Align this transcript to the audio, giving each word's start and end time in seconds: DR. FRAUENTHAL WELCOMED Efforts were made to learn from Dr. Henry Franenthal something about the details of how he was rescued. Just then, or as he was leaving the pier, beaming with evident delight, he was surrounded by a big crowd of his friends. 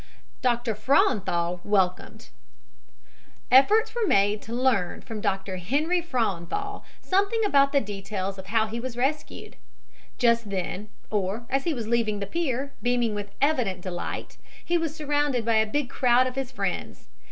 DR. 0.41 0.75
FRAUENTHAL 0.75 1.61
WELCOMED 1.63 2.29
Efforts 3.51 3.93
were 3.93 4.07
made 4.07 4.41
to 4.41 4.51
learn 4.51 4.99
from 5.01 5.21
Dr. 5.21 5.57
Henry 5.57 6.01
Franenthal 6.01 6.81
something 7.01 7.45
about 7.45 7.71
the 7.71 7.79
details 7.81 8.39
of 8.39 8.47
how 8.47 8.65
he 8.65 8.79
was 8.79 8.97
rescued. 8.97 9.57
Just 10.17 10.49
then, 10.49 10.89
or 11.11 11.45
as 11.51 11.65
he 11.65 11.73
was 11.75 11.85
leaving 11.87 12.17
the 12.17 12.25
pier, 12.25 12.73
beaming 12.81 13.13
with 13.13 13.29
evident 13.43 13.81
delight, 13.81 14.39
he 14.65 14.75
was 14.75 14.95
surrounded 14.95 15.45
by 15.45 15.57
a 15.57 15.67
big 15.67 15.87
crowd 15.87 16.25
of 16.25 16.33
his 16.33 16.51
friends. 16.51 17.09